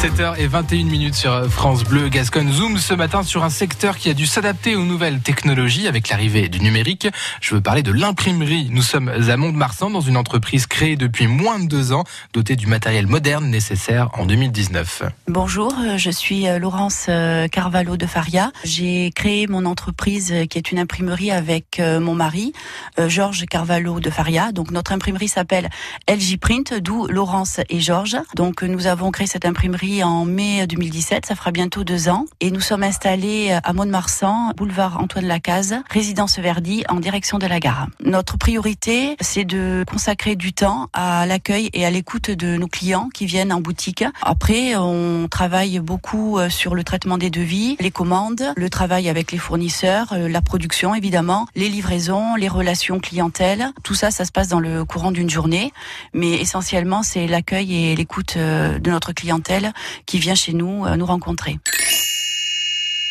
7h21 0.00 0.84
minutes 0.84 1.16
sur 1.16 1.50
France 1.50 1.82
Bleu 1.82 2.08
Gascogne 2.08 2.52
Zoom 2.52 2.78
ce 2.78 2.94
matin 2.94 3.24
sur 3.24 3.42
un 3.42 3.50
secteur 3.50 3.96
qui 3.96 4.08
a 4.08 4.14
dû 4.14 4.26
s'adapter 4.26 4.76
aux 4.76 4.84
nouvelles 4.84 5.18
technologies 5.18 5.88
avec 5.88 6.08
l'arrivée 6.08 6.48
du 6.48 6.60
numérique. 6.60 7.08
Je 7.40 7.56
veux 7.56 7.60
parler 7.60 7.82
de 7.82 7.90
l'imprimerie. 7.90 8.68
Nous 8.70 8.82
sommes 8.82 9.08
à 9.08 9.36
Mont-de-Marsan 9.36 9.90
dans 9.90 10.00
une 10.00 10.16
entreprise 10.16 10.68
créée 10.68 10.94
depuis 10.94 11.26
moins 11.26 11.58
de 11.58 11.66
deux 11.66 11.92
ans, 11.92 12.04
dotée 12.32 12.54
du 12.54 12.68
matériel 12.68 13.08
moderne 13.08 13.50
nécessaire 13.50 14.08
en 14.12 14.24
2019. 14.24 15.02
Bonjour, 15.26 15.74
euh, 15.80 15.98
je 15.98 16.10
suis 16.10 16.46
euh, 16.46 16.60
Laurence 16.60 17.06
euh, 17.08 17.48
Carvalho 17.48 17.96
de 17.96 18.06
Faria. 18.06 18.52
J'ai 18.62 19.10
créé 19.10 19.48
mon 19.48 19.64
entreprise 19.64 20.32
qui 20.48 20.58
est 20.58 20.70
une 20.70 20.78
imprimerie 20.78 21.32
avec 21.32 21.80
mon 21.80 22.14
mari, 22.14 22.52
Georges 23.08 23.46
Carvalho 23.46 23.98
de 23.98 24.10
Faria. 24.10 24.52
Donc 24.52 24.70
notre 24.70 24.92
imprimerie 24.92 25.28
s'appelle 25.28 25.68
LJ 26.08 26.36
Print, 26.36 26.74
d'où 26.74 27.08
Laurence 27.08 27.58
et 27.68 27.80
Georges. 27.80 28.18
Donc 28.36 28.62
nous 28.62 28.86
avons 28.86 29.10
créé 29.10 29.26
cette 29.26 29.44
imprimerie 29.44 29.87
en 30.02 30.24
mai 30.24 30.66
2017, 30.66 31.26
ça 31.26 31.34
fera 31.34 31.50
bientôt 31.50 31.84
deux 31.84 32.08
ans. 32.08 32.26
Et 32.40 32.50
nous 32.50 32.60
sommes 32.60 32.82
installés 32.82 33.58
à 33.62 33.72
Mont-de-Marsan, 33.72 34.52
boulevard 34.56 35.00
Antoine 35.00 35.26
Lacaze, 35.26 35.76
résidence 35.90 36.38
Verdi, 36.38 36.84
en 36.88 37.00
direction 37.00 37.38
de 37.38 37.46
la 37.46 37.60
gare. 37.60 37.88
Notre 38.04 38.38
priorité, 38.38 39.16
c'est 39.20 39.44
de 39.44 39.84
consacrer 39.90 40.36
du 40.36 40.52
temps 40.52 40.88
à 40.92 41.26
l'accueil 41.26 41.70
et 41.72 41.84
à 41.84 41.90
l'écoute 41.90 42.30
de 42.30 42.56
nos 42.56 42.68
clients 42.68 43.08
qui 43.12 43.26
viennent 43.26 43.52
en 43.52 43.60
boutique. 43.60 44.04
Après, 44.22 44.76
on 44.76 45.28
travaille 45.28 45.78
beaucoup 45.80 46.38
euh, 46.38 46.48
sur 46.50 46.74
le 46.74 46.84
traitement 46.84 47.18
des 47.18 47.30
devis, 47.30 47.76
les 47.80 47.90
commandes, 47.90 48.52
le 48.56 48.70
travail 48.70 49.08
avec 49.08 49.32
les 49.32 49.38
fournisseurs, 49.38 50.12
euh, 50.12 50.28
la 50.28 50.42
production 50.42 50.94
évidemment, 50.94 51.46
les 51.56 51.68
livraisons, 51.68 52.34
les 52.34 52.48
relations 52.48 52.98
clientèle. 53.00 53.72
Tout 53.82 53.94
ça, 53.94 54.10
ça 54.10 54.24
se 54.24 54.32
passe 54.32 54.48
dans 54.48 54.60
le 54.60 54.84
courant 54.84 55.10
d'une 55.10 55.30
journée. 55.30 55.72
Mais 56.12 56.34
essentiellement, 56.34 57.02
c'est 57.02 57.26
l'accueil 57.26 57.74
et 57.74 57.96
l'écoute 57.96 58.34
euh, 58.36 58.78
de 58.78 58.90
notre 58.90 59.12
clientèle 59.12 59.72
qui 60.06 60.18
vient 60.18 60.34
chez 60.34 60.52
nous 60.52 60.84
euh, 60.84 60.96
nous 60.96 61.06
rencontrer. 61.06 61.58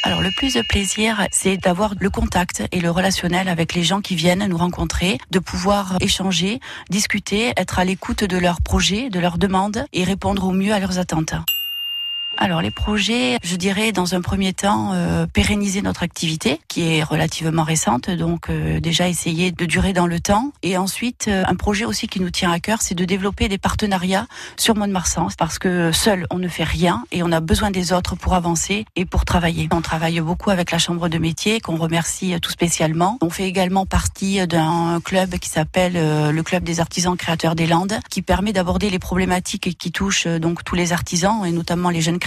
Alors 0.03 0.21
le 0.21 0.29
plus 0.37 0.53
de 0.53 0.61
plaisir, 0.61 1.27
c'est 1.31 1.57
d'avoir 1.57 1.93
le 1.99 2.09
contact 2.09 2.63
et 2.71 2.79
le 2.79 2.89
relationnel 2.89 3.49
avec 3.49 3.73
les 3.73 3.83
gens 3.83 3.99
qui 3.99 4.15
viennent 4.15 4.45
nous 4.47 4.57
rencontrer, 4.57 5.17
de 5.31 5.39
pouvoir 5.39 5.97
échanger, 5.99 6.59
discuter, 6.89 7.51
être 7.57 7.79
à 7.79 7.83
l'écoute 7.83 8.23
de 8.23 8.37
leurs 8.37 8.61
projets, 8.61 9.09
de 9.09 9.19
leurs 9.19 9.37
demandes 9.37 9.85
et 9.91 10.03
répondre 10.03 10.45
au 10.45 10.51
mieux 10.51 10.73
à 10.73 10.79
leurs 10.79 10.97
attentes. 10.97 11.33
Alors 12.39 12.61
les 12.61 12.69
projets, 12.69 13.37
je 13.43 13.55
dirais 13.55 13.91
dans 13.91 14.13
un 14.13 14.21
premier 14.21 14.53
temps 14.53 14.91
euh, 14.93 15.25
pérenniser 15.25 15.81
notre 15.81 16.03
activité 16.03 16.61
qui 16.67 16.83
est 16.83 17.01
relativement 17.01 17.63
récente, 17.63 18.11
donc 18.11 18.49
euh, 18.49 18.79
déjà 18.79 19.09
essayer 19.09 19.51
de 19.51 19.65
durer 19.65 19.91
dans 19.91 20.05
le 20.05 20.19
temps. 20.19 20.51
Et 20.61 20.77
ensuite 20.77 21.27
euh, 21.27 21.43
un 21.47 21.55
projet 21.55 21.85
aussi 21.85 22.07
qui 22.07 22.19
nous 22.19 22.29
tient 22.29 22.51
à 22.51 22.59
cœur, 22.59 22.83
c'est 22.83 22.93
de 22.93 23.05
développer 23.05 23.47
des 23.47 23.57
partenariats 23.57 24.27
sur 24.55 24.75
Mont-de-Marsan 24.75 25.29
parce 25.37 25.57
que 25.57 25.91
seul 25.91 26.27
on 26.29 26.37
ne 26.37 26.47
fait 26.47 26.63
rien 26.63 27.03
et 27.11 27.23
on 27.23 27.31
a 27.31 27.39
besoin 27.39 27.71
des 27.71 27.91
autres 27.91 28.15
pour 28.15 28.35
avancer 28.35 28.85
et 28.95 29.05
pour 29.05 29.25
travailler. 29.25 29.67
On 29.71 29.81
travaille 29.81 30.19
beaucoup 30.19 30.51
avec 30.51 30.69
la 30.69 30.77
chambre 30.77 31.09
de 31.09 31.17
métier 31.17 31.59
qu'on 31.59 31.77
remercie 31.77 32.39
tout 32.39 32.51
spécialement. 32.51 33.17
On 33.21 33.31
fait 33.31 33.47
également 33.47 33.87
partie 33.87 34.45
d'un 34.45 35.01
club 35.03 35.37
qui 35.39 35.49
s'appelle 35.49 35.93
le 36.31 36.43
club 36.43 36.63
des 36.63 36.79
artisans 36.79 37.17
créateurs 37.17 37.55
des 37.55 37.65
Landes 37.65 37.99
qui 38.11 38.21
permet 38.21 38.53
d'aborder 38.53 38.91
les 38.91 38.99
problématiques 38.99 39.75
qui 39.77 39.91
touchent 39.91 40.27
donc 40.27 40.63
tous 40.63 40.75
les 40.75 40.93
artisans 40.93 41.43
et 41.43 41.51
notamment 41.51 41.89
les 41.89 42.01
jeunes 42.01 42.19
créateurs 42.19 42.26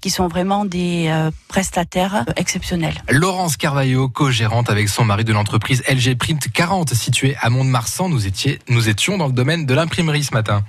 qui 0.00 0.10
sont 0.10 0.28
vraiment 0.28 0.64
des 0.64 1.06
euh, 1.08 1.30
prestataires 1.48 2.14
euh, 2.14 2.32
exceptionnels. 2.36 2.94
Laurence 3.08 3.56
Carvalho, 3.56 4.08
co-gérante 4.08 4.70
avec 4.70 4.88
son 4.88 5.04
mari 5.04 5.24
de 5.24 5.32
l'entreprise 5.32 5.82
LG 5.88 6.16
Print 6.16 6.50
40 6.52 6.94
située 6.94 7.36
à 7.40 7.50
Mont-de-Marsan. 7.50 8.08
Nous, 8.08 8.20
nous 8.68 8.88
étions 8.88 9.18
dans 9.18 9.26
le 9.26 9.32
domaine 9.32 9.66
de 9.66 9.74
l'imprimerie 9.74 10.24
ce 10.24 10.32
matin. 10.32 10.62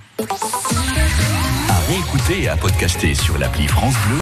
À 1.69 1.79
réécouter 1.87 2.43
et 2.43 2.49
à 2.49 2.57
podcaster 2.57 3.13
sur 3.13 3.37
l'appli 3.37 3.67
France 3.67 3.95
Bleu. 4.07 4.11